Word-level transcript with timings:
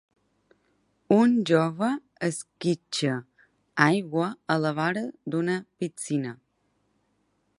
Un 1.17 1.35
jove 1.49 1.89
esquitxa 2.29 3.13
aigua 3.87 4.33
a 4.53 4.57
la 4.65 4.75
vora 4.81 5.07
d'una 5.35 5.61
piscina. 5.83 6.35